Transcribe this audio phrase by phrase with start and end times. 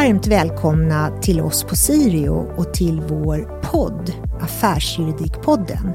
[0.00, 5.92] varmt välkomna till oss på Sirio och till vår podd Affärsjuridikpodden.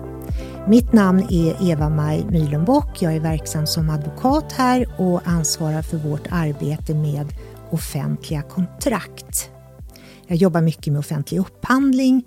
[0.67, 3.01] Mitt namn är Eva-Maj Myhlenbock.
[3.01, 7.27] Jag är verksam som advokat här och ansvarar för vårt arbete med
[7.71, 9.49] offentliga kontrakt.
[10.27, 12.23] Jag jobbar mycket med offentlig upphandling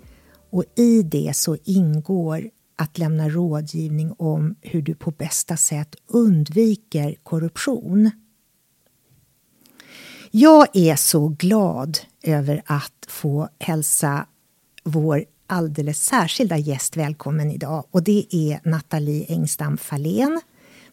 [0.51, 7.15] och i det så ingår att lämna rådgivning om hur du på bästa sätt undviker
[7.23, 8.11] korruption.
[10.31, 14.25] Jag är så glad över att få hälsa
[14.83, 20.41] vår alldeles särskilda gäst välkommen idag och det är Nathalie Engstam Fahlén.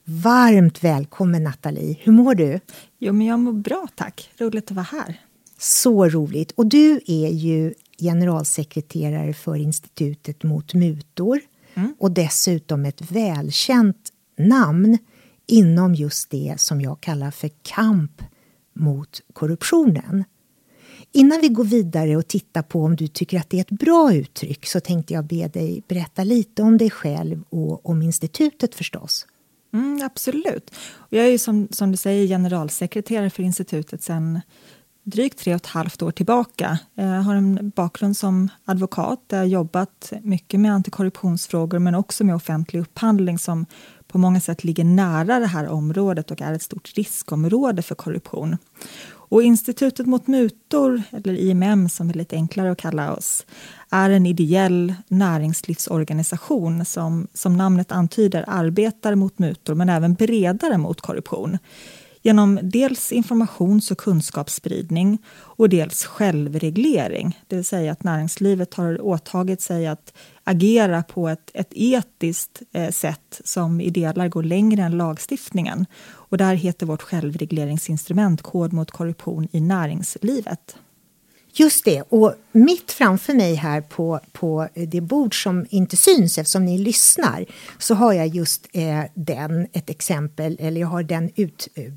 [0.05, 2.61] Varmt välkommen Nathalie, hur mår du?
[2.99, 5.21] Jo, men jag mår bra tack, roligt att vara här.
[5.59, 6.53] Så roligt!
[6.53, 11.41] Och du är ju generalsekreterare för Institutet mot mutor
[11.75, 11.95] mm.
[11.99, 14.99] och dessutom ett välkänt namn
[15.47, 18.23] inom just det som jag kallar för kamp
[18.77, 20.25] mot korruptionen.
[21.13, 24.15] Innan vi går vidare och tittar på om du tycker att det är ett bra
[24.15, 29.27] uttryck så tänkte jag be dig berätta lite om dig själv och om institutet förstås.
[29.75, 30.75] Mm, absolut.
[31.11, 34.41] Jag är ju som, som du säger generalsekreterare för institutet sedan
[35.07, 36.79] drygt tre och ett halvt år tillbaka.
[36.95, 42.35] Jag har en bakgrund som advokat där jag jobbat mycket med antikorruptionsfrågor men också med
[42.35, 43.67] offentlig upphandling som
[44.09, 48.57] på många sätt ligger nära det här området och är ett stort riskområde för korruption.
[49.29, 53.47] Och Institutet mot mutor, eller IMM som är lite enklare att kalla oss,
[53.91, 61.01] är en ideell näringslivsorganisation som, som namnet antyder, arbetar mot mutor men även bredare mot
[61.01, 61.59] korruption
[62.27, 67.41] genom dels informations och kunskapsspridning och dels självreglering.
[67.47, 70.13] Det vill säga att näringslivet har åtagit sig att
[70.45, 75.87] agera på ett, ett etiskt eh, sätt som i delar går längre än lagstiftningen.
[76.07, 80.77] Och där heter vårt självregleringsinstrument Kod mot korruption i näringslivet.
[81.59, 86.65] Just det, och mitt framför mig här på, på det bord som inte syns eftersom
[86.65, 87.45] ni lyssnar
[87.79, 91.93] så har jag just eh, den, ett exempel, eller jag har den ut, eh,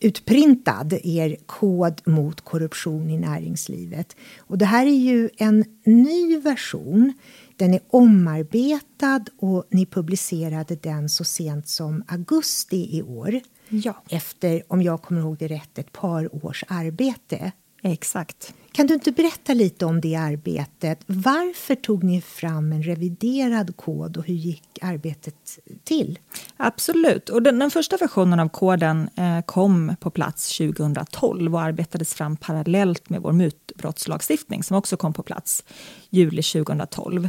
[0.00, 4.16] utprintad, er kod mot korruption i näringslivet.
[4.38, 7.12] Och det här är ju en ny version.
[7.56, 13.40] Den är omarbetad och ni publicerade den så sent som augusti i år.
[13.68, 14.02] Ja.
[14.08, 17.52] Efter, om jag kommer ihåg det rätt, ett par års arbete.
[17.82, 18.54] Exakt.
[18.78, 21.00] Kan du inte berätta lite om det arbetet?
[21.06, 26.18] Varför tog ni fram en reviderad kod och hur gick arbetet till?
[26.56, 27.28] Absolut.
[27.28, 32.36] Och den, den första versionen av koden eh, kom på plats 2012 och arbetades fram
[32.36, 35.64] parallellt med vår mutbrottslagstiftning som också kom på plats
[36.10, 37.28] juli 2012.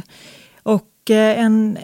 [0.62, 1.78] Och eh, en,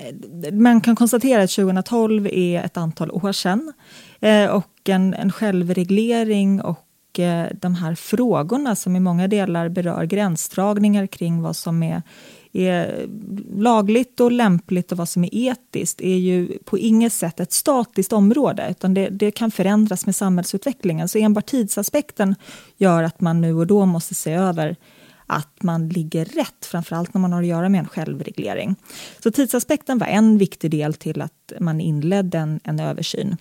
[0.52, 3.72] man kan konstatera att 2012 är ett antal år sedan
[4.20, 6.85] eh, och en, en självreglering och
[7.18, 12.02] Eh, de här frågorna som i många delar berör gränsdragningar kring vad som är,
[12.52, 13.06] är
[13.56, 18.12] lagligt och lämpligt och vad som är etiskt är ju på inget sätt ett statiskt
[18.12, 21.08] område, utan det, det kan förändras med samhällsutvecklingen.
[21.08, 22.34] Så enbart tidsaspekten
[22.76, 24.76] gör att man nu och då måste se över
[25.26, 28.76] att man ligger rätt, framförallt när man har att göra med en självreglering.
[29.22, 33.36] Så tidsaspekten var en viktig del till att man inledde en, en översyn.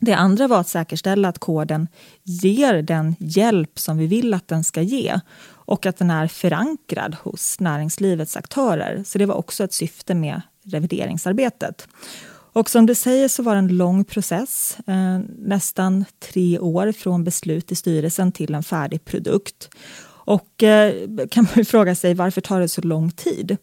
[0.00, 1.88] Det andra var att säkerställa att koden
[2.22, 5.20] ger den hjälp som vi vill att den ska ge
[5.50, 9.02] och att den är förankrad hos näringslivets aktörer.
[9.06, 11.88] Så det var också ett syfte med revideringsarbetet.
[12.52, 17.24] Och som du säger så var det en lång process, eh, nästan tre år från
[17.24, 19.70] beslut i styrelsen till en färdig produkt.
[20.28, 23.56] Och eh, kan man fråga sig varför tar det så lång tid?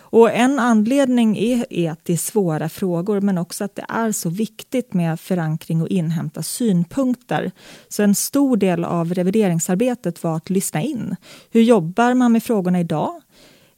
[0.00, 4.12] Och en anledning är, är att det är svåra frågor men också att det är
[4.12, 7.50] så viktigt med förankring och inhämta synpunkter.
[7.88, 11.16] Så en stor del av revideringsarbetet var att lyssna in.
[11.50, 13.20] Hur jobbar man med frågorna idag?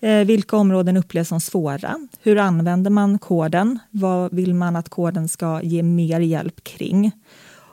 [0.01, 2.09] Eh, vilka områden upplevs som svåra?
[2.23, 3.79] Hur använder man koden?
[3.91, 7.13] Vad vill man att koden ska ge mer hjälp kring?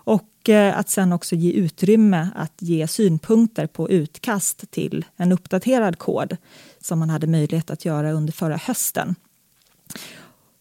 [0.03, 5.97] Och eh, att sen också ge utrymme att ge synpunkter på utkast till en uppdaterad
[5.97, 6.37] kod
[6.79, 9.15] som man hade möjlighet att göra under förra hösten.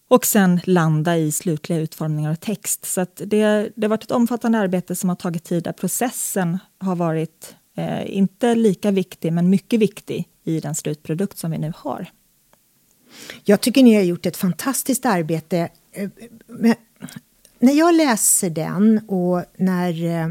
[0.08, 2.86] Och sen landa i slutliga utformningar av text.
[2.86, 6.96] Så det, det har varit ett omfattande arbete som har tagit tid där processen har
[6.96, 12.10] varit eh, inte lika viktig, men mycket viktig i den slutprodukt som vi nu har.
[13.44, 15.68] Jag tycker ni har gjort ett fantastiskt arbete.
[15.92, 16.10] Eh,
[17.60, 20.28] när jag läser den och när eh,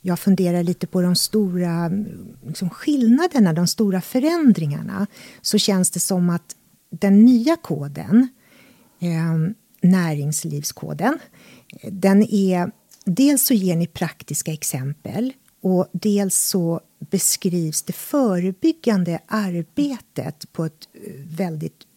[0.00, 1.90] jag funderar lite på de stora
[2.46, 5.06] liksom skillnaderna, de stora förändringarna
[5.40, 6.56] så känns det som att
[6.90, 8.28] den nya koden,
[9.00, 11.18] eh, näringslivskoden,
[11.82, 12.70] den är...
[13.04, 16.80] Dels så ger ni praktiska exempel Och dels så
[17.10, 21.87] beskrivs det förebyggande arbetet på ett eh, väldigt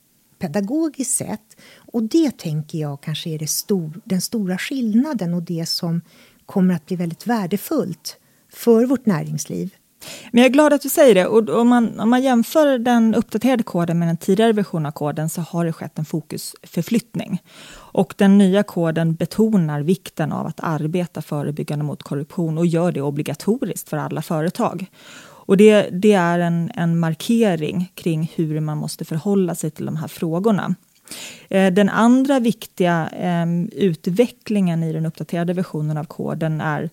[0.41, 1.57] pedagogiskt sätt.
[1.93, 6.01] Och det tänker jag kanske är det stor, den stora skillnaden och det som
[6.45, 8.17] kommer att bli väldigt värdefullt
[8.49, 9.75] för vårt näringsliv.
[10.31, 11.27] Men jag är glad att du säger det.
[11.27, 15.29] Och om, man, om man jämför den uppdaterade koden med den tidigare versionen av koden
[15.29, 17.41] så har det skett en fokusförflyttning.
[17.73, 23.01] Och den nya koden betonar vikten av att arbeta förebyggande mot korruption och gör det
[23.01, 24.85] obligatoriskt för alla företag.
[25.51, 29.95] Och det, det är en, en markering kring hur man måste förhålla sig till de
[29.95, 30.75] här frågorna.
[31.49, 36.89] Eh, den andra viktiga eh, utvecklingen i den uppdaterade versionen av koden är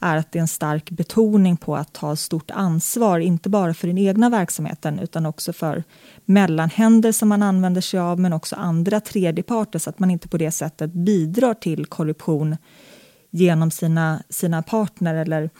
[0.00, 3.86] är att det är en stark betoning på att ta stort ansvar, inte bara för
[3.86, 5.84] den egna verksamheten utan också för
[6.24, 10.38] mellanhänder som man använder sig av, men också andra tredjeparter så att man inte på
[10.38, 12.56] det sättet bidrar till korruption
[13.30, 15.50] genom sina, sina partner eller,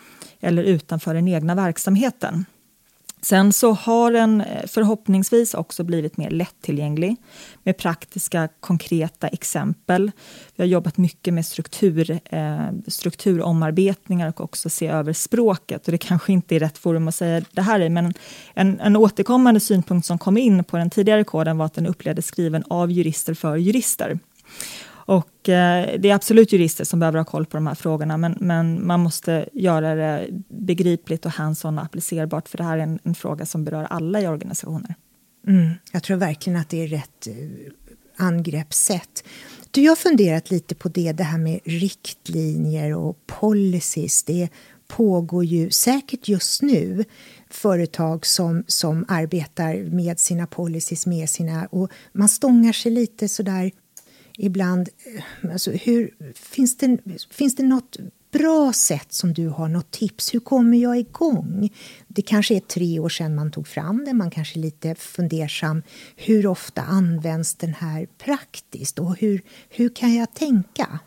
[0.40, 2.44] eller utanför den egna verksamheten.
[3.22, 7.16] Sen så har den eh, förhoppningsvis också blivit mer lättillgänglig
[7.62, 10.10] med praktiska, konkreta exempel.
[10.56, 15.86] Vi har jobbat mycket med struktur, eh, strukturomarbetningar och också se över språket.
[15.86, 18.14] Och det kanske inte är rätt forum att säga det här i, men
[18.54, 22.26] en, en återkommande synpunkt som kom in på den tidigare koden var att den upplevdes
[22.26, 24.18] skriven av jurister för jurister.
[25.10, 28.36] Och eh, det är absolut jurister som behöver ha koll på de här frågorna, men,
[28.40, 32.98] men man måste göra det begripligt och hands-on och applicerbart, för det här är en,
[33.02, 34.94] en, fråga som berör alla i organisationer.
[35.46, 37.34] Mm, jag tror verkligen att det är rätt eh,
[38.16, 39.24] angreppssätt.
[39.70, 44.22] Du, jag har funderat lite på det, det här med riktlinjer och policies.
[44.22, 44.48] Det
[44.88, 47.04] pågår ju säkert just nu
[47.50, 51.66] företag som, som arbetar med sina policies, med sina...
[51.66, 53.70] Och man stångar sig lite sådär
[54.40, 54.88] ibland...
[55.42, 56.98] Eh, alltså hur, finns, det,
[57.30, 57.96] finns det något
[58.32, 60.34] bra sätt som du har, något tips?
[60.34, 61.70] Hur kommer jag igång?
[62.08, 65.82] Det kanske är tre år sedan man tog fram det, man kanske är lite fundersam.
[66.16, 70.98] Hur ofta används den här praktiskt och hur, hur kan jag tänka?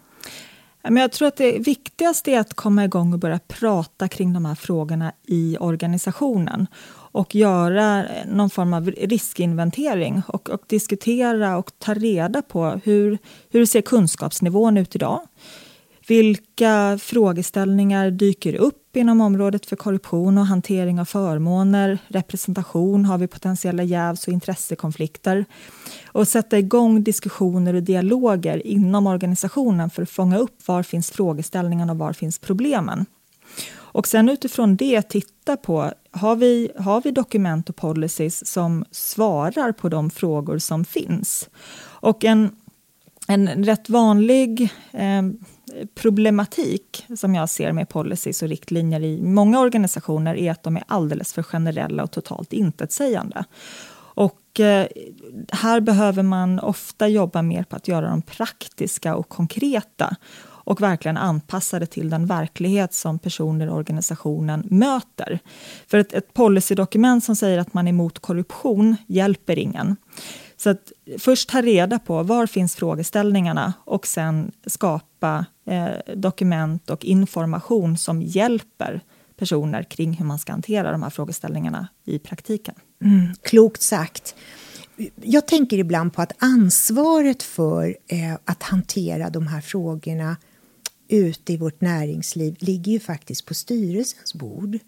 [0.81, 4.55] jag tror att det viktigaste är att komma igång och börja prata kring de här
[4.55, 6.67] frågorna i organisationen
[7.13, 13.17] och göra någon form av riskinventering och, och diskutera och ta reda på hur,
[13.51, 15.21] hur ser kunskapsnivån ut idag?
[16.07, 23.27] Vilka frågeställningar dyker upp inom området för korruption och hantering av förmåner, representation, har vi
[23.27, 25.45] potentiella jävs och intressekonflikter?
[26.07, 31.91] Och sätta igång diskussioner och dialoger inom organisationen för att fånga upp var finns frågeställningarna
[31.91, 33.05] och var finns problemen.
[33.93, 39.71] Och sen utifrån det titta på, har vi, har vi dokument och policies som svarar
[39.71, 41.49] på de frågor som finns?
[41.83, 42.55] Och en,
[43.27, 45.21] en rätt vanlig eh,
[45.95, 50.83] problematik som jag ser med policies och riktlinjer i många organisationer är att de är
[50.87, 53.45] alldeles för generella och totalt intetsägande.
[54.15, 54.87] Och eh,
[55.51, 60.15] här behöver man ofta jobba mer på att göra dem praktiska och konkreta
[60.63, 65.39] och verkligen anpassa det till den verklighet som personer i organisationen möter.
[65.87, 69.95] För ett, ett policydokument som säger att man är emot korruption hjälper ingen.
[70.57, 77.05] Så att först ta reda på var finns frågeställningarna och sen skapa eh, dokument och
[77.05, 79.01] information som hjälper
[79.37, 82.75] personer kring hur man ska hantera de här frågeställningarna i praktiken.
[83.03, 84.35] Mm, klokt sagt.
[85.21, 90.37] Jag tänker ibland på att ansvaret för eh, att hantera de här frågorna
[91.13, 94.79] ute i vårt näringsliv ligger ju faktiskt på styrelsens bord.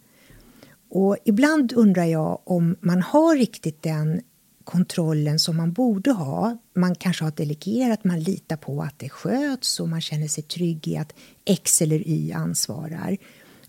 [0.89, 4.21] Och ibland undrar jag om man har riktigt den
[4.63, 6.57] kontrollen som man borde ha.
[6.75, 10.87] Man kanske har delegerat, man litar på att det sköts och man känner sig trygg
[10.87, 11.13] i att
[11.45, 13.17] X eller Y ansvarar.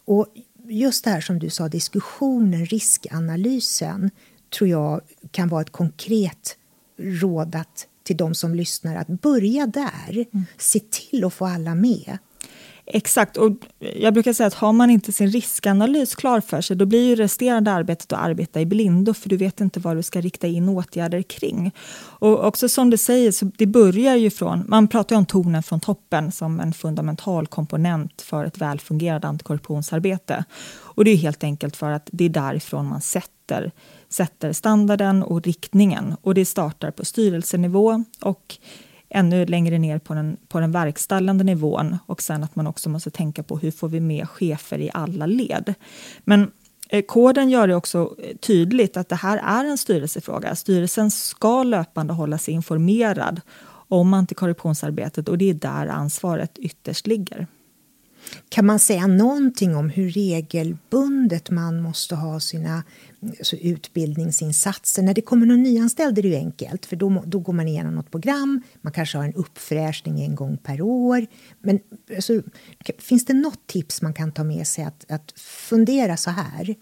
[0.04, 0.26] Och
[0.68, 4.10] just det här som du sa, diskussionen, riskanalysen
[4.58, 6.56] tror jag kan vara ett konkret
[6.98, 10.26] råd att, till de som lyssnar att börja där.
[10.32, 10.44] Mm.
[10.58, 12.18] Se till att få alla med.
[12.88, 16.87] Exakt, och jag brukar säga att har man inte sin riskanalys klar för sig, då
[16.87, 20.21] blir ju resterande arbetet att arbeta i blindo, för du vet inte vad du ska
[20.21, 21.73] rikta in åtgärder kring.
[22.19, 25.62] Och också som du säger, så det börjar ju från, man pratar ju om tonen
[25.62, 30.45] från toppen som en fundamental komponent för ett välfungerande antikorruptionsarbete.
[30.81, 33.73] Och det är helt enkelt för att det är därifrån man sätter
[34.09, 36.16] sätter standarden och riktningen.
[36.23, 38.59] Och det startar på styrelsenivå och
[39.08, 43.10] ännu längre ner på den, på den verkställande nivån och sen att man också måste
[43.10, 45.75] tänka på hur får vi med chefer i alla led.
[46.25, 46.50] Men
[46.88, 50.54] eh, koden gör det också eh, tydligt att det här är en styrelsefråga.
[50.56, 53.40] Styrelsen ska löpande hålla sig informerad
[53.88, 57.46] om antikorruptionsarbetet och det är där ansvaret ytterst ligger.
[58.49, 62.83] Kan man säga någonting om hur regelbundet man måste ha sina
[63.38, 65.02] alltså utbildningsinsatser?
[65.02, 67.95] När det kommer någon nyanställd är det ju enkelt för då, då går man igenom
[67.95, 71.26] något program, man kanske har en uppfräschning en gång per år.
[71.59, 71.80] Men
[72.16, 72.42] alltså,
[72.99, 76.76] finns det något tips man kan ta med sig att, att fundera så här?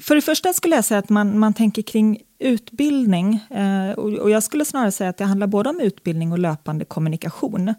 [0.00, 3.40] För det första skulle jag säga att man, man tänker kring utbildning.
[3.50, 6.84] Eh, och, och, jag skulle snarare säga att det handlar både om utbildning och löpande
[6.84, 7.74] kommunikation.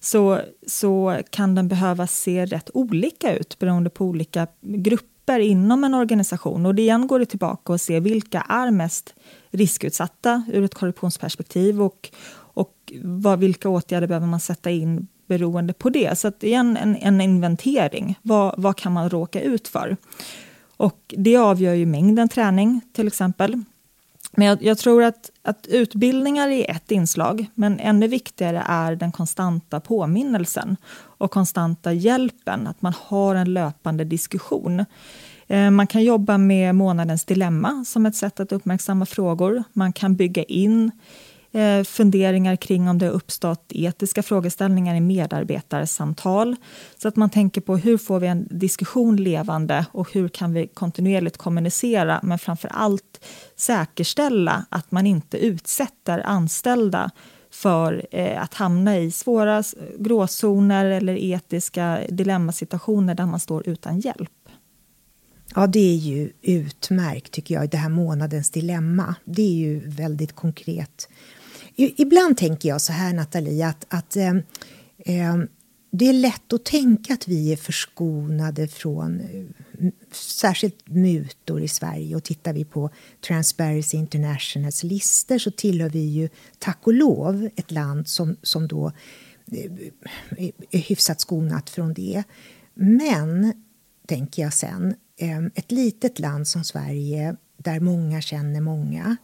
[0.00, 5.94] Så, så kan den behöva se rätt olika ut beroende på olika grupper inom en
[5.94, 6.66] organisation.
[6.66, 9.14] Och det igen går det tillbaka och se vilka är mest
[9.50, 15.90] riskutsatta ur ett korruptionsperspektiv och, och vad, vilka åtgärder behöver man sätta in beroende på
[15.90, 16.18] det.
[16.18, 18.18] Så att igen en, en inventering.
[18.22, 19.96] Vad, vad kan man råka ut för?
[20.78, 23.62] Och det avgör ju mängden träning till exempel.
[24.32, 29.12] Men jag, jag, tror att, att utbildningar är ett inslag, men ännu viktigare är den
[29.12, 34.84] konstanta påminnelsen och konstanta hjälpen, att man har en löpande diskussion.
[35.46, 39.64] Eh, man kan jobba med månadens dilemma som ett sätt att uppmärksamma frågor.
[39.72, 40.90] Man kan bygga in
[41.52, 46.56] Eh, funderingar kring om det har uppstått etiska frågeställningar i medarbetarsamtal.
[47.02, 50.66] Så att man tänker på hur får vi en diskussion levande och hur kan vi
[50.66, 53.24] kontinuerligt kommunicera men framför allt
[53.56, 57.10] säkerställa att man inte utsätter anställda
[57.50, 59.62] för eh, att hamna i svåra
[59.98, 64.30] gråzoner eller etiska dilemmasituationer där man står utan hjälp.
[65.54, 69.14] Ja, det är ju utmärkt tycker jag, det här månadens dilemma.
[69.24, 71.08] Det är ju väldigt konkret
[71.80, 74.34] Ibland tänker jag så här, Nathalie, att, att eh,
[74.98, 75.36] eh,
[75.90, 82.16] det är lätt att tänka att vi är förskonade från eh, särskilt mutor i Sverige.
[82.16, 82.90] Och tittar vi på
[83.26, 88.92] Transparency Internationals listor så tillhör vi ju tack och lov ett land som, som då
[89.52, 92.22] eh, är hyfsat skonat från det.
[92.74, 93.52] Men,
[94.06, 99.16] tänker jag sen, eh, ett litet land som Sverige där många känner många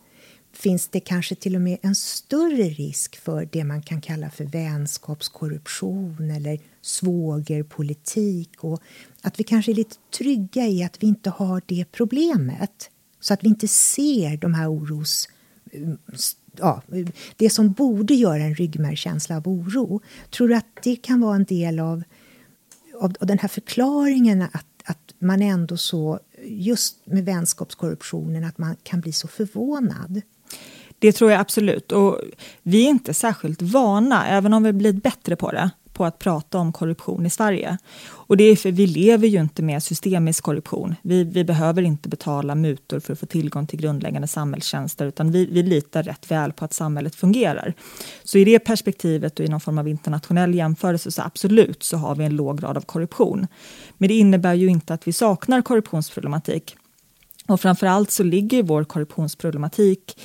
[0.54, 4.44] finns det kanske till och med en större risk för det man kan kalla för
[4.44, 8.82] vänskapskorruption eller svågerpolitik och
[9.22, 13.44] att vi kanske är lite trygga i att vi inte har det problemet så att
[13.44, 15.28] vi inte ser de här oros...
[15.72, 15.88] Eh,
[16.56, 16.82] ja,
[17.36, 20.00] det som borde göra en ryggmärgskänsla av oro.
[20.30, 22.02] Tror du att det kan vara en del av,
[23.00, 28.76] av, av den här förklaringen att, att man ändå så, just med vänskapskorruptionen, att man
[28.82, 30.22] kan bli så förvånad?
[31.04, 31.92] Det tror jag absolut.
[31.92, 32.20] Och
[32.62, 36.58] vi är inte särskilt vana, även om vi blivit bättre på det, på att prata
[36.58, 37.78] om korruption i Sverige.
[38.04, 40.94] Och det är för vi lever ju inte med systemisk korruption.
[41.02, 45.46] Vi, vi behöver inte betala mutor för att få tillgång till grundläggande samhällstjänster, utan vi,
[45.46, 47.74] vi litar rätt väl på att samhället fungerar.
[48.22, 52.14] Så i det perspektivet och i någon form av internationell jämförelse så absolut så har
[52.14, 53.46] vi en låg grad av korruption.
[53.98, 56.76] Men det innebär ju inte att vi saknar korruptionsproblematik.
[57.46, 60.16] Och framför allt så ligger vår korruptionsproblematik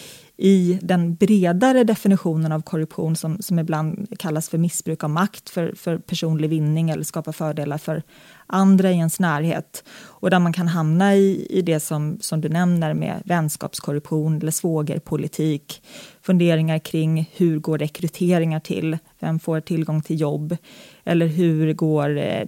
[0.42, 5.74] i den bredare definitionen av korruption som, som ibland kallas för missbruk av makt för,
[5.76, 8.04] för personlig vinning eller skapa fördelar för
[8.48, 9.84] andra i ens närhet.
[10.06, 14.52] Och där man kan hamna i, i det som, som du nämner med vänskapskorruption eller
[14.52, 15.82] svågerpolitik.
[16.22, 18.98] Funderingar kring hur går rekryteringar till?
[19.20, 20.58] Vem får tillgång till jobb?
[21.04, 22.48] Eller hur går eh,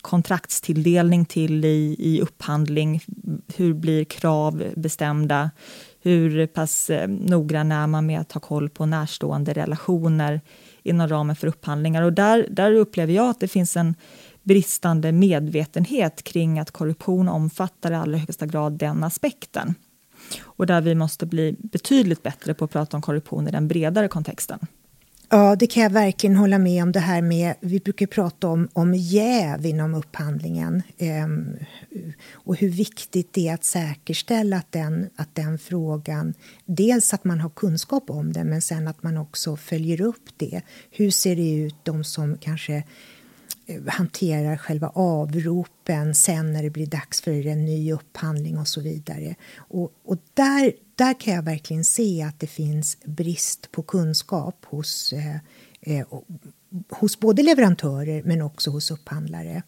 [0.00, 3.00] kontraktstilldelning till i, i upphandling?
[3.56, 5.50] Hur blir krav bestämda?
[6.04, 10.40] Hur pass eh, noggrann är man med att ha koll på närstående relationer
[10.82, 12.02] inom ramen för upphandlingar.
[12.02, 13.94] Och där, där upplever jag att det finns en
[14.42, 19.74] bristande medvetenhet kring att korruption omfattar i allra högsta grad den aspekten.
[20.42, 24.08] Och där vi måste bli betydligt bättre på att prata om korruption i den bredare
[24.08, 24.66] kontexten.
[25.34, 26.92] Ja, det kan jag verkligen hålla med om.
[26.92, 31.26] det här med, Vi brukar prata om, om jäv inom upphandlingen eh,
[32.32, 36.34] och hur viktigt det är att säkerställa att den, att den frågan...
[36.64, 40.62] Dels att man har kunskap om den, men sen att man också följer upp det.
[40.90, 42.84] Hur ser det ut, de som kanske
[43.66, 48.80] Eh, hanterar själva avropen sen när det blir dags för en ny upphandling och så
[48.80, 49.34] vidare.
[49.56, 55.12] Och, och där där kan jag verkligen se att det finns brist på kunskap hos,
[55.12, 55.36] eh,
[55.80, 56.06] eh,
[56.90, 59.62] hos både leverantörer men också hos upphandlare.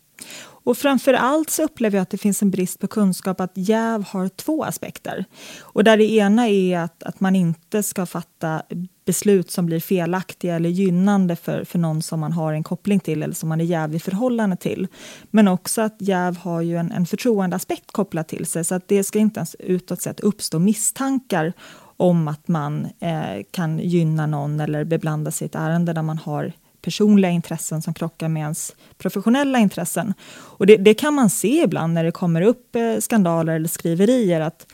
[0.66, 4.04] Och framför allt så upplever jag att det finns en brist på kunskap att jäv
[4.04, 5.24] har två aspekter.
[5.60, 8.62] Och där det ena är att, att man inte ska fatta
[9.04, 13.22] beslut som blir felaktiga eller gynnande för, för någon som man har en koppling till
[13.22, 14.86] eller som man är jäv i förhållande till.
[15.30, 19.04] Men också att jäv har ju en, en förtroendeaspekt kopplat till sig så att det
[19.04, 21.52] ska inte ens utåt sett uppstå misstankar
[21.96, 26.18] om att man eh, kan gynna någon eller beblanda sig i ett ärende där man
[26.18, 26.52] har
[26.86, 30.14] personliga intressen som krockar med ens professionella intressen.
[30.30, 34.40] Och det, det kan man se ibland när det kommer upp eh, skandaler eller skriverier,
[34.40, 34.66] att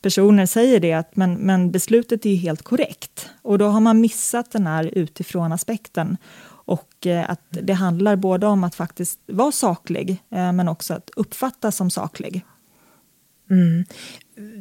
[0.00, 3.28] personer säger det att men, men beslutet är ju helt korrekt.
[3.42, 6.16] Och då har man missat den här utifrån aspekten.
[6.66, 11.10] Och eh, att det handlar både om att faktiskt vara saklig, eh, men också att
[11.16, 12.44] uppfattas som saklig.
[13.50, 13.84] Mm.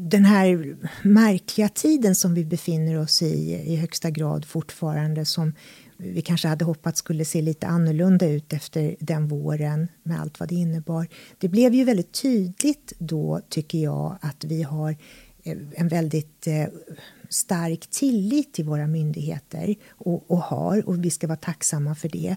[0.10, 5.54] Den här märkliga tiden som vi befinner oss i, i högsta grad fortfarande, som
[5.98, 10.50] vi kanske hade hoppats skulle se lite annorlunda ut efter den våren med allt vad
[10.50, 11.08] det innebar.
[11.38, 14.96] Det blev ju väldigt tydligt då, tycker jag, att vi har
[15.44, 16.66] eh, en väldigt eh,
[17.30, 22.36] stark tillit till våra myndigheter och, och har, och vi ska vara tacksamma för det.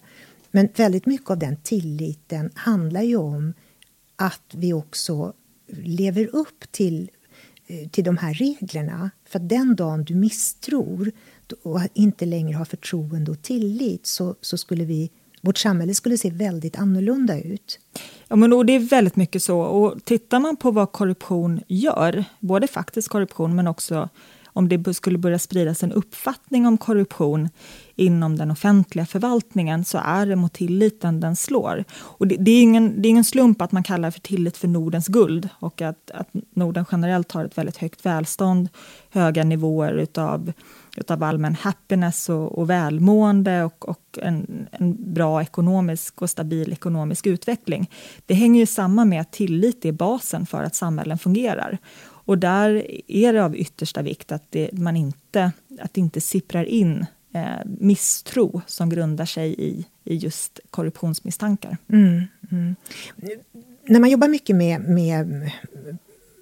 [0.51, 3.55] Men väldigt mycket av den tilliten handlar ju om
[4.17, 5.33] att vi också
[5.69, 7.11] lever upp till,
[7.67, 9.11] eh, till de här reglerna.
[9.25, 11.13] För den dagen du misstror
[11.53, 15.11] och inte längre har förtroende och tillit så, så skulle vi
[15.43, 17.79] vårt samhälle skulle se väldigt annorlunda ut.
[18.29, 19.61] Ja, men och det är väldigt mycket så.
[19.61, 24.09] Och tittar man på vad korruption gör, både faktisk korruption men också
[24.59, 27.49] om det skulle börja spridas en uppfattning om korruption
[27.97, 31.85] inom den offentliga förvaltningen så är det mot tilliten den slår.
[31.93, 34.69] Och det, det, är ingen, det är ingen slump att man kallar för tillit för
[34.69, 38.69] Nordens guld och att, att Norden generellt har ett väldigt högt välstånd,
[39.11, 40.53] höga nivåer utav,
[40.99, 47.27] utav allmän happiness och, och välmående och, och en, en bra ekonomisk och stabil ekonomisk
[47.27, 47.91] utveckling.
[48.27, 51.79] Det hänger ju samman med att tillit är basen för att samhällen fungerar.
[52.29, 56.65] Och där är det av yttersta vikt att det, man inte, att det inte sipprar
[56.65, 61.77] in eh, misstro som grundar sig i, i just korruptionsmisstankar.
[61.93, 62.77] Mm, mm.
[63.89, 65.51] När man jobbar mycket med, med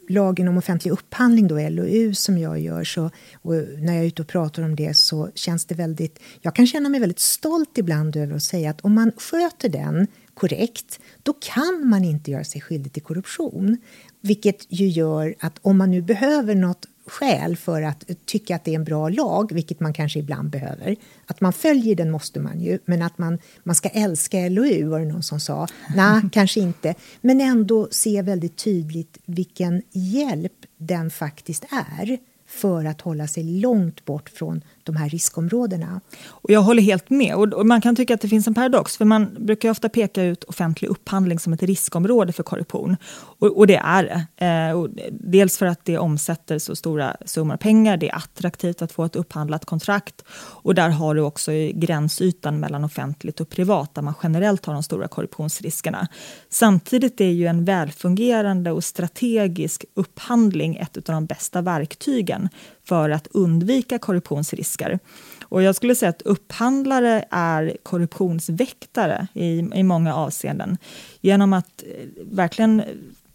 [0.08, 3.10] lagen om offentlig upphandling, då, LOU, som jag gör, så,
[3.42, 6.18] och när jag är ute och pratar om det så känns det väldigt...
[6.40, 10.06] Jag kan känna mig väldigt stolt ibland över att säga att om man sköter den
[10.34, 13.78] korrekt, då kan man inte göra sig skyldig till korruption.
[14.20, 18.70] Vilket ju gör att om man nu behöver något skäl för att tycka att det
[18.70, 20.96] är en bra lag, vilket man kanske ibland behöver.
[21.26, 25.00] Att man följer den måste man ju, men att man, man ska älska LOU var
[25.00, 25.66] det någon som sa.
[25.96, 26.94] Nej, kanske inte.
[27.20, 34.04] Men ändå se väldigt tydligt vilken hjälp den faktiskt är för att hålla sig långt
[34.04, 36.00] bort från de här riskområdena.
[36.26, 37.34] Och jag håller helt med.
[37.34, 40.44] Och man kan tycka att det finns en paradox, för man brukar ofta peka ut
[40.44, 42.96] offentlig upphandling som ett riskområde för korruption.
[43.38, 44.44] Och, och det är det.
[44.46, 49.04] Eh, dels för att det omsätter så stora summor pengar, det är attraktivt att få
[49.04, 50.22] ett upphandlat kontrakt
[50.62, 54.82] och där har du också gränsytan mellan offentligt och privat, där man generellt har de
[54.82, 56.08] stora korruptionsriskerna.
[56.48, 62.48] Samtidigt är ju en välfungerande och strategisk upphandling ett av de bästa verktygen
[62.88, 64.98] för att undvika korruptionsrisker.
[65.44, 70.78] Och jag skulle säga att upphandlare är korruptionsväktare i, i många avseenden
[71.20, 72.82] genom att eh, verkligen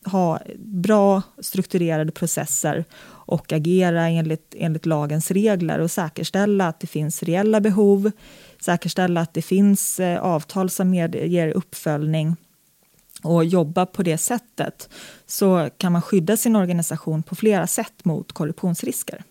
[0.06, 7.24] ha bra strukturerade processer och agera enligt, enligt lagens regler och säkerställa att det finns
[7.24, 8.12] reella behov,
[8.60, 12.36] säkerställa att det finns eh, avtal som medger uppföljning
[13.24, 14.90] och jobba på det sättet
[15.26, 19.24] så kan man skydda sin organisation på flera sätt mot korruptionsrisker.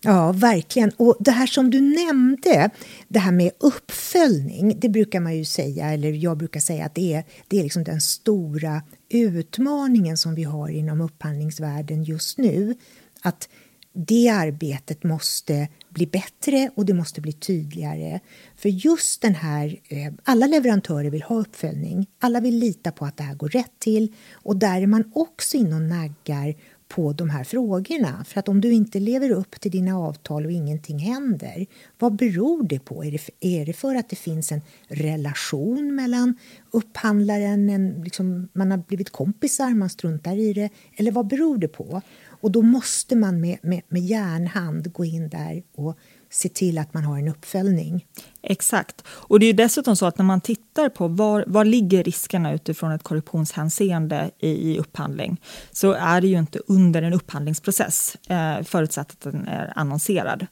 [0.00, 0.90] Ja, verkligen.
[0.96, 2.70] Och det här som du nämnde,
[3.08, 7.14] det här med uppföljning, det brukar man ju säga, eller jag brukar säga att det
[7.14, 12.74] är, det är liksom den stora utmaningen som vi har inom upphandlingsvärlden just nu.
[13.22, 13.48] Att
[13.92, 18.20] det arbetet måste bli bättre och det måste bli tydligare.
[18.56, 22.06] För just den här, eh, alla leverantörer vill ha uppföljning.
[22.18, 25.56] Alla vill lita på att det här går rätt till och där är man också
[25.56, 26.54] inne och naggar
[26.88, 28.24] på de här frågorna.
[28.24, 31.66] För att om du inte lever upp till dina avtal och ingenting händer,
[31.98, 33.04] vad beror det på?
[33.04, 36.34] Är det, är det för att det finns en relation mellan
[36.70, 41.68] upphandlaren, en, liksom, man har blivit kompisar, man struntar i det, eller vad beror det
[41.68, 42.02] på?
[42.40, 45.98] Och då måste man med, med, med järnhand gå in där och
[46.30, 48.04] se till att man har en uppföljning.
[48.42, 49.04] Exakt.
[49.08, 52.92] Och det är dessutom så att när man tittar på var, var ligger riskerna utifrån
[52.92, 55.40] ett korruptionshänseende i, i upphandling,
[55.72, 60.46] så är det ju inte under en upphandlingsprocess, eh, förutsatt att den är annonserad.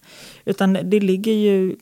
[0.45, 1.77] Utan det ligger ju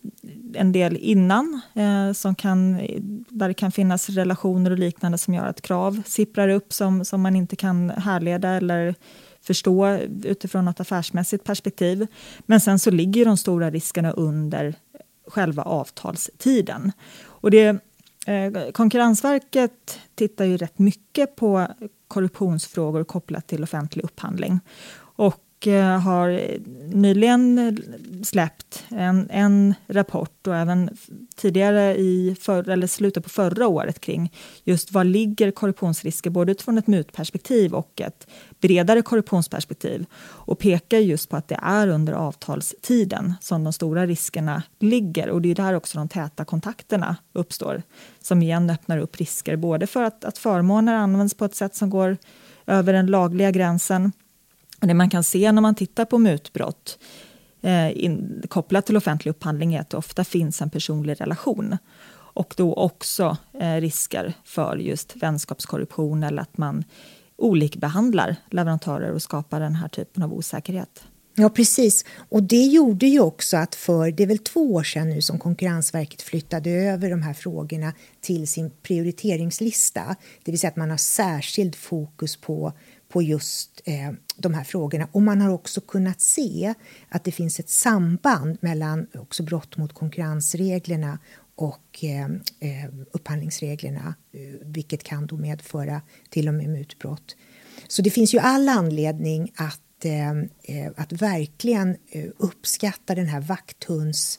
[0.54, 2.80] en del innan, eh, som kan,
[3.28, 7.20] där det kan finnas relationer och liknande som gör att krav sipprar upp som, som
[7.20, 8.94] man inte kan härleda eller
[9.44, 12.06] förstå utifrån ett affärsmässigt perspektiv.
[12.46, 14.74] Men sen så ligger de stora riskerna under
[15.26, 16.92] själva avtalstiden.
[17.26, 17.66] Och det,
[18.26, 21.66] eh, Konkurrensverket tittar ju rätt mycket på
[22.08, 24.60] korruptionsfrågor kopplat till offentlig upphandling.
[24.96, 26.40] Och och har
[26.94, 27.78] nyligen
[28.24, 30.90] släppt en, en rapport och även
[31.36, 34.32] tidigare i för, eller slutet på förra året kring
[34.64, 38.26] just var ligger korruptionsrisker både utifrån ett mutperspektiv och ett
[38.60, 44.62] bredare korruptionsperspektiv och pekar just på att det är under avtalstiden som de stora riskerna
[44.78, 45.30] ligger.
[45.30, 47.82] Och det är där också de täta kontakterna uppstår
[48.20, 51.90] som igen öppnar upp risker både för att, att förmåner används på ett sätt som
[51.90, 52.16] går
[52.66, 54.12] över den lagliga gränsen
[54.88, 56.98] det man kan se när man tittar på mutbrott
[57.62, 61.76] eh, in, kopplat till offentlig upphandling är att det ofta finns en personlig relation
[62.34, 66.84] och då också eh, risker för just vänskapskorruption eller att man
[67.36, 71.04] olikbehandlar leverantörer och skapar den här typen av osäkerhet.
[71.36, 72.04] Ja, precis.
[72.28, 75.38] Och det gjorde ju också att för, det är väl två år sedan nu som
[75.38, 80.16] Konkurrensverket flyttade över de här frågorna till sin prioriteringslista.
[80.44, 82.72] Det vill säga att man har särskild fokus på
[83.14, 85.08] på just eh, de här frågorna.
[85.12, 86.74] Och man har också kunnat se
[87.08, 91.18] att det finns ett samband mellan också brott mot konkurrensreglerna
[91.56, 92.24] och eh,
[92.60, 97.36] eh upphandlingsreglerna, eh, vilket kan då medföra till och med mutbrott.
[97.88, 100.30] Så det finns ju all anledning att, eh,
[100.62, 101.96] eh att verkligen
[102.36, 104.38] uppskatta den här vakthunds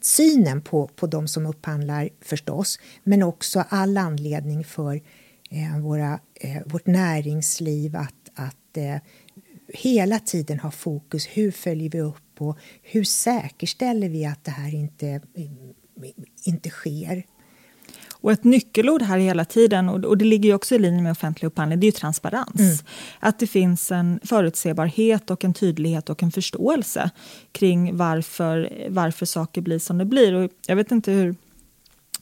[0.00, 5.00] synen på, på de som upphandlar förstås, men också all anledning för
[5.82, 8.96] våra, eh, vårt näringsliv att, att eh,
[9.68, 11.26] hela tiden ha fokus.
[11.26, 15.20] Hur följer vi upp och hur säkerställer vi att det här inte,
[16.44, 17.24] inte sker?
[18.20, 21.80] Och ett nyckelord här hela tiden, och det ligger också i linje med offentlig upphandling,
[21.80, 22.60] det är ju transparens.
[22.60, 22.76] Mm.
[23.20, 27.10] Att det finns en förutsebarhet och en tydlighet och en förståelse
[27.52, 30.34] kring varför, varför saker blir som det blir.
[30.34, 31.34] Och jag vet inte hur eh,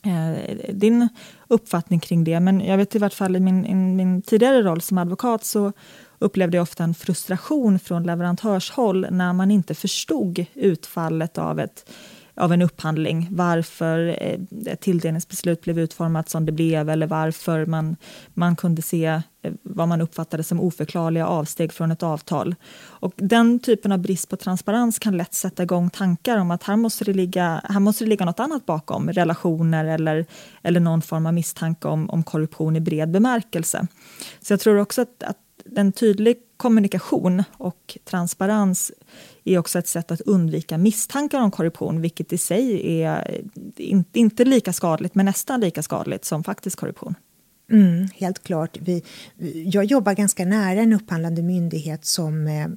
[0.04, 1.08] Eh, din
[1.48, 4.80] uppfattning kring det, men jag vet i vart fall i min, i min tidigare roll
[4.80, 5.72] som advokat så
[6.18, 11.90] upplevde jag ofta en frustration från leverantörshåll när man inte förstod utfallet av ett
[12.36, 14.40] av en upphandling, varför eh,
[14.72, 17.96] ett tilldelningsbeslut blev utformat som det blev eller varför man,
[18.34, 19.06] man kunde se
[19.42, 22.54] eh, vad man uppfattade som oförklarliga avsteg från ett avtal.
[22.86, 26.76] Och den typen av brist på transparens kan lätt sätta igång tankar om att här
[26.76, 30.26] måste det ligga, här måste det ligga något annat bakom, relationer eller,
[30.62, 33.86] eller någon form av misstanke om, om korruption i bred bemärkelse.
[34.40, 35.38] Så jag tror också att, att
[35.76, 38.92] en tydlig kommunikation och transparens
[39.44, 43.42] är också ett sätt att undvika misstankar om korruption, vilket i sig är
[43.76, 47.14] eh, inte lika skadligt, men nästan lika skadligt som faktisk korruption.
[47.70, 48.78] Mm, helt klart.
[48.80, 49.02] Vi,
[49.64, 52.68] jag jobbar ganska nära en upphandlande myndighet som eh,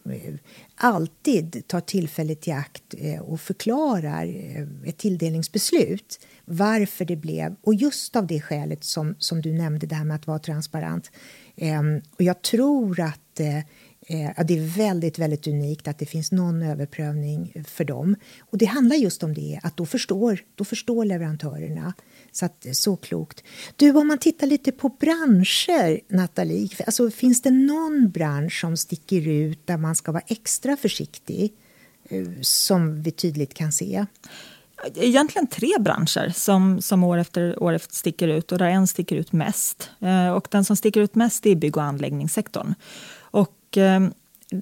[0.76, 6.20] alltid tar tillfället i akt eh, och förklarar eh, ett tilldelningsbeslut.
[6.46, 10.16] Varför det blev, och just av det skälet som, som du nämnde, det här med
[10.16, 11.12] att vara transparent.
[11.56, 11.82] Eh,
[12.16, 13.58] och jag tror att eh,
[14.08, 18.16] eh ja, det är väldigt, väldigt unikt att det finns någon överprövning för dem.
[18.40, 21.94] Och det handlar just om det, att då förstår, då förstår leverantörerna.
[22.32, 23.44] Så, att, eh, så klokt.
[23.76, 29.28] Du, om man tittar lite på branscher, Nathalie, alltså, finns det någon bransch som sticker
[29.28, 31.54] ut där man ska vara extra försiktig,
[32.10, 34.06] eh, som vi tydligt kan se?
[34.96, 39.32] egentligen tre branscher som, som år efter år sticker ut och där en sticker ut
[39.32, 39.90] mest.
[40.00, 42.74] Eh, och den som sticker ut mest är bygg och anläggningssektorn.
[43.68, 44.10] Och eh,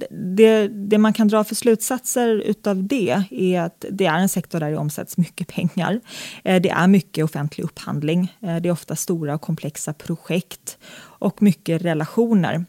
[0.10, 4.60] det, det, man kan dra för slutsatser utav det är att det är en sektor
[4.60, 6.02] där det omsätts mycket pengar.
[6.44, 8.38] Eh, det är mycket offentlig upphandling.
[8.42, 12.66] Eh, det är ofta stora och komplexa projekt och mycket relationer.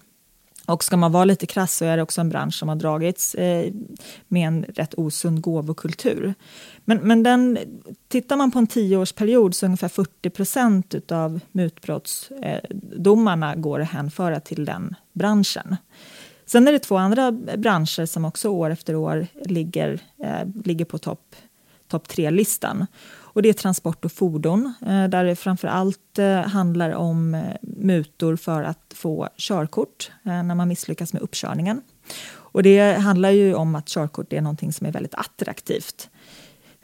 [0.67, 3.35] Och ska man vara lite krass så är det också en bransch som har dragits
[3.35, 3.73] eh,
[4.29, 6.35] med en rätt osund gåvokultur.
[6.85, 7.59] Men, men den,
[8.09, 14.65] tittar man på en tioårsperiod så ungefär 40 procent av mutbrottsdomarna går att hänföra till
[14.65, 15.77] den branschen.
[16.47, 20.99] Sen är det två andra branscher som också år efter år ligger, eh, ligger på
[20.99, 21.37] topp
[21.89, 22.87] top tre-listan.
[23.19, 27.43] Och det är transport och fordon, eh, där det framför allt eh, handlar om eh,
[27.63, 31.83] mutor för att få körkort eh, när man misslyckas med uppkörningen.
[32.29, 36.11] Och det handlar ju om att körkort är någonting som är väldigt attraktivt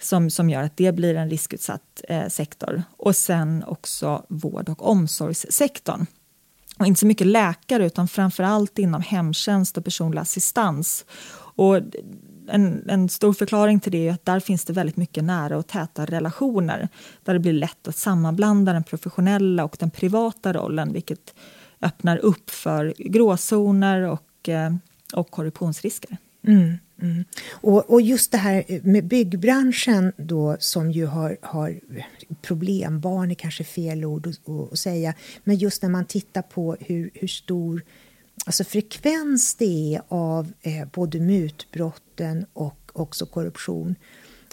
[0.00, 2.82] som, som gör att det blir en riskutsatt eh, sektor.
[2.96, 6.06] Och sen också vård och omsorgssektorn
[6.78, 11.04] och inte så mycket läkare utan framför allt inom hemtjänst och personlig assistans.
[11.34, 11.80] Och
[12.48, 15.66] en, en, stor förklaring till det är att där finns det väldigt mycket nära och
[15.66, 16.88] täta relationer
[17.24, 21.34] där det blir lätt att sammanblanda den professionella och den privata rollen vilket
[21.80, 24.74] öppnar upp för gråzoner och, eh,
[25.14, 26.16] och korruptionsrisker.
[26.46, 26.78] Mm.
[27.02, 27.24] Mm.
[27.50, 31.80] Och, och, just det här med byggbranschen då som ju har, har
[32.42, 35.14] Problembarn är kanske fel ord att, att säga,
[35.44, 37.84] men just när man tittar på hur, hur stor
[38.46, 43.94] alltså frekvens det är av eh, både mutbrotten och också korruption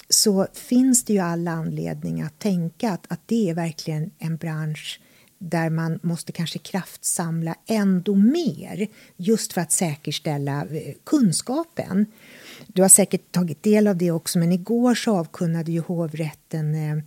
[0.09, 5.01] så finns det ju all anledning att tänka att, att det är verkligen en bransch
[5.39, 8.87] där man måste kanske kraftsamla ändå mer
[9.17, 12.05] just för att säkerställa eh, kunskapen.
[12.67, 17.03] Du har säkert tagit del av det också, men igår så avkunnade ju hovrätten eh,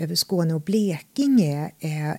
[0.00, 1.72] över Skåne och Blekinge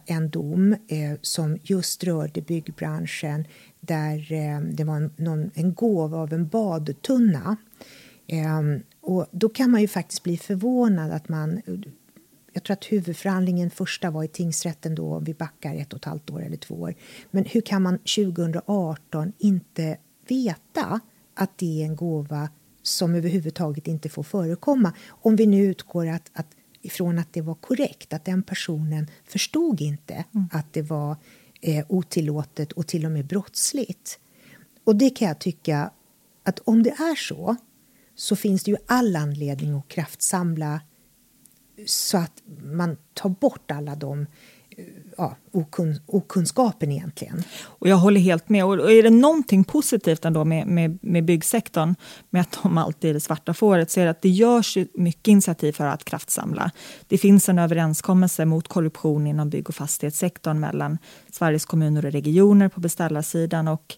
[0.05, 3.47] en dom eh, som just rörde byggbranschen
[3.79, 7.57] där eh, det var en, någon, en gåva av en badtunna.
[8.27, 11.61] Ehm, och då kan man ju faktiskt bli förvånad att man
[12.53, 16.05] jag tror att huvudförhandlingen första var i tingsrätten då, om vi backar ett och ett
[16.05, 16.95] halvt år eller två år.
[17.31, 20.99] Men hur kan man 2018 inte veta
[21.35, 22.49] att det är en gåva
[22.81, 24.93] som överhuvudtaget inte får förekomma?
[25.07, 26.47] Om vi nu utgår att, att,
[26.81, 30.49] ifrån att det var korrekt, att den personen förstod inte mm.
[30.51, 31.15] att det var
[31.61, 34.19] eh, otillåtet och till och med brottsligt.
[34.83, 35.91] Och det kan jag tycka
[36.43, 37.55] att om det är så
[38.15, 40.81] så finns det ju all anledning att kraftsamla
[41.85, 44.25] så att man tar bort alla de
[45.17, 47.43] ja, okun, okunskapen egentligen.
[47.63, 48.65] Och jag håller helt med.
[48.65, 51.95] Och är det någonting positivt ändå med, med, med byggsektorn,
[52.29, 55.27] med att de alltid är det svarta fåret, så är det att det görs mycket
[55.27, 56.71] initiativ för att kraftsamla.
[57.07, 60.97] Det finns en överenskommelse mot korruption inom bygg och fastighetssektorn mellan
[61.31, 63.97] Sveriges kommuner och regioner på beställarsidan och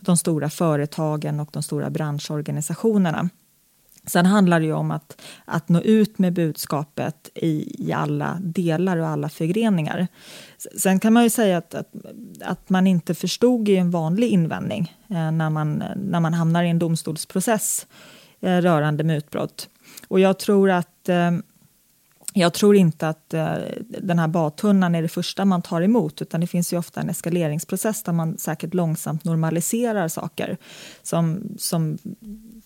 [0.00, 3.28] de stora företagen och de stora branschorganisationerna.
[4.06, 8.96] Sen handlar det ju om att, att nå ut med budskapet i, i alla delar
[8.96, 10.08] och alla förgreningar.
[10.78, 11.92] Sen kan man ju säga att, att,
[12.40, 16.68] att man inte förstod i en vanlig invändning eh, när, man, när man hamnar i
[16.68, 17.86] en domstolsprocess
[18.40, 19.68] eh, rörande mutbrott.
[20.08, 21.30] Och jag tror att eh,
[22.32, 26.40] jag tror inte att eh, den här badtunnan är det första man tar emot utan
[26.40, 30.56] det finns ju ofta en eskaleringsprocess där man säkert långsamt normaliserar saker
[31.02, 31.98] som, som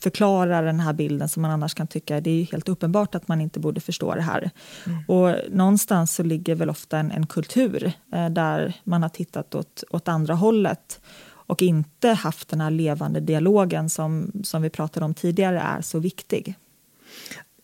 [0.01, 3.41] förklarar den här bilden som man annars kan tycka det är helt uppenbart att man
[3.41, 4.51] inte borde förstå det här.
[4.87, 5.05] Mm.
[5.09, 9.85] Och någonstans så ligger väl ofta en, en kultur eh, där man har tittat åt,
[9.91, 11.01] åt andra hållet
[11.47, 15.99] och inte haft den här levande dialogen som, som vi pratade om tidigare är så
[15.99, 16.55] viktig.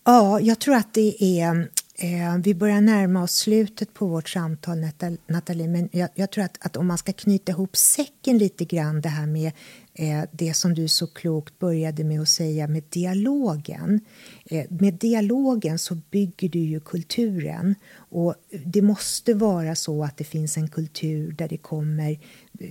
[0.04, 1.70] Ja, jag tror att det är
[2.02, 4.86] Eh, vi börjar närma oss slutet på vårt samtal,
[5.26, 9.00] Nathalie, men jag, jag tror att, att, om man ska knyta ihop säcken lite grann,
[9.00, 9.52] det här med
[9.94, 14.00] eh, det som du så klokt började med att säga med dialogen.
[14.44, 18.34] Eh, med dialogen så bygger du ju kulturen och
[18.64, 22.18] det måste vara så att det finns en kultur där det kommer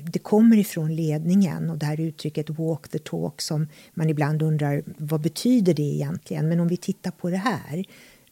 [0.04, 4.84] det kommer ifrån ledningen och det här uttrycket walk the talk som man ibland undrar
[4.98, 6.50] vad betyder det egentligen?
[6.50, 7.86] Men om vi tittar på det här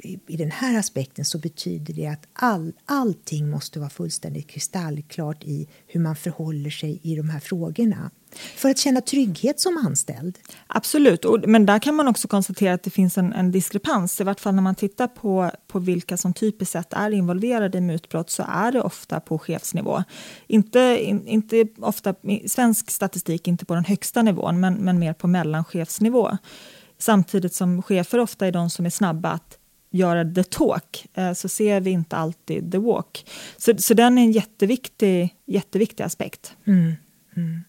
[0.03, 5.67] i den här aspekten så betyder det att all, allting måste vara fullständigt kristallklart i
[5.87, 8.11] hur man förhåller sig i de här frågorna.
[8.55, 10.37] För att känna trygghet som anställd.
[10.67, 14.21] Absolut, men där kan man också konstatera att det finns en, en diskrepans.
[14.21, 17.81] I vart fall när man tittar på, på vilka som typiskt sett är involverade i
[17.81, 20.03] mutbrott så är det ofta på chefsnivå.
[20.47, 22.15] Inte, in, inte ofta,
[22.47, 26.37] svensk statistik inte på den högsta nivån, men, men mer på mellanchefsnivå.
[26.97, 29.56] Samtidigt som chefer ofta är de som är snabba att
[29.89, 33.25] göra the talk, eh, så ser vi inte alltid the walk.
[33.57, 36.55] Så, så den är en jätteviktig, jätteviktig aspekt.
[36.67, 36.93] Mm.
[37.35, 37.61] Mm.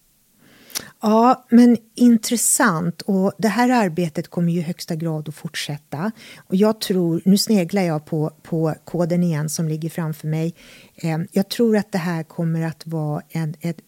[1.00, 3.02] Ja, men intressant.
[3.02, 6.12] Och det här arbetet kommer ju i högsta grad att fortsätta.
[6.36, 10.54] Och jag tror, nu sneglar jag på, på koden igen som ligger framför mig.
[10.96, 13.78] Ehm, jag tror att det här kommer att vara en, ett,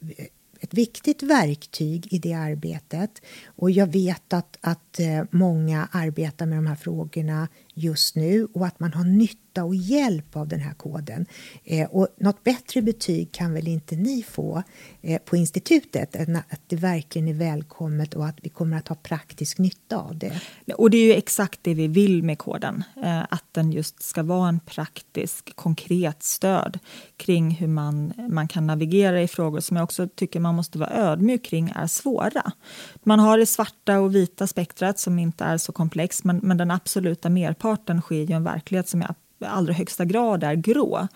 [0.60, 3.10] ett viktigt verktyg i det arbetet.
[3.60, 8.66] Och jag vet att, att eh, många arbetar med de här frågorna just nu och
[8.66, 11.26] att man har nytta och hjälp av den här koden.
[11.64, 14.62] Eh, och något bättre betyg kan väl inte ni få
[15.02, 18.96] eh, på institutet än att det verkligen är välkommet och att vi kommer att ha
[18.96, 20.40] praktisk nytta av det.
[20.76, 24.22] Och det är ju exakt det vi vill med koden, eh, att den just ska
[24.22, 26.78] vara en praktisk, konkret stöd
[27.16, 30.90] kring hur man, man kan navigera i frågor som jag också tycker man måste vara
[30.90, 32.52] ödmjuk kring är svåra.
[33.02, 36.70] Man har det svarta och vita spektrat som inte är så komplext men, men den
[36.70, 39.06] absoluta merparten sker i en verklighet som i
[39.46, 41.08] allra högsta grad är grå.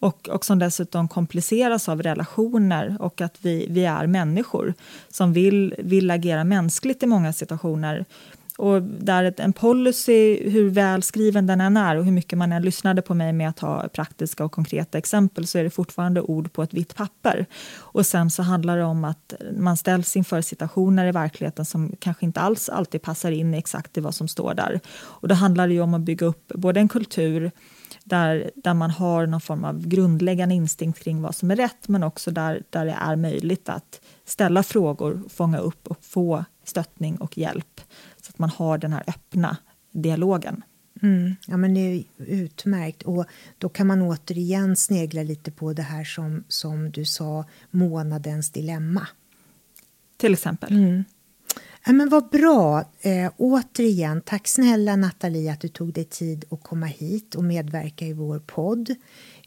[0.00, 4.74] Och, och som dessutom kompliceras av relationer och att vi, vi är människor
[5.08, 8.04] som vill, vill agera mänskligt i många situationer
[8.58, 13.02] och där en policy, hur välskriven den än är och hur mycket man än lyssnade
[13.02, 16.62] på mig med att ha praktiska och konkreta exempel så är det fortfarande ord på
[16.62, 17.46] ett vitt papper.
[17.76, 22.26] Och sen så handlar det om att man ställs inför situationer i verkligheten som kanske
[22.26, 24.80] inte alls alltid passar in exakt i vad som står där.
[25.00, 27.50] Och då handlar det ju om att bygga upp både en kultur
[28.04, 32.02] där, där man har någon form av grundläggande instinkt kring vad som är rätt men
[32.02, 37.38] också där, där det är möjligt att ställa frågor, fånga upp och få stöttning och
[37.38, 37.80] hjälp
[38.38, 39.56] att man har den här öppna
[39.92, 40.62] dialogen.
[41.02, 43.02] Mm, ja, men det är utmärkt.
[43.02, 43.24] Och
[43.58, 49.06] då kan man återigen snegla lite på det här som, som du sa, månadens dilemma.
[50.16, 50.72] Till exempel.
[50.72, 51.04] Mm.
[51.86, 52.84] Ja, men vad bra.
[53.00, 58.06] Eh, återigen, tack snälla Nathalie att du tog dig tid att komma hit och medverka
[58.06, 58.94] i vår podd.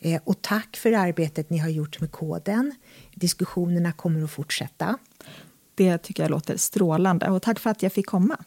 [0.02, 2.76] Eh, och tack för arbetet ni har gjort med koden.
[3.16, 4.98] Diskussionerna kommer att fortsätta.
[5.76, 8.38] Det tycker jag låter strålande och tack för att jag fick komma.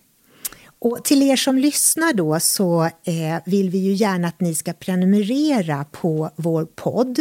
[0.85, 4.73] Och till er som lyssnar då så eh, vill vi ju gärna att ni ska
[4.73, 7.19] prenumerera på vår podd.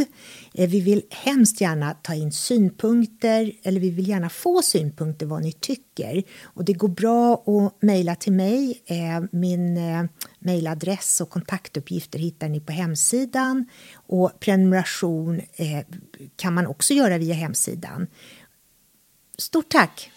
[0.53, 5.41] Eh, vi vill hemskt gärna ta in synpunkter eller vi vill gärna få synpunkter vad
[5.41, 6.23] ni tycker.
[6.43, 8.81] Och det går bra att mejla till mig.
[8.85, 10.03] Eh, min eh,
[10.39, 15.79] mejladress och kontaktuppgifter hittar ni på hemsidan och prenumeration eh,
[16.35, 18.07] kan man också göra via hemsidan.
[19.37, 20.11] Stort tack!